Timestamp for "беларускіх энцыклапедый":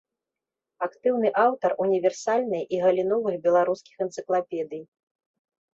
3.45-4.83